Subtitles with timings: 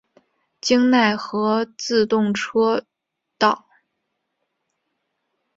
[0.59, 2.83] 京奈和自动车
[3.37, 3.67] 道。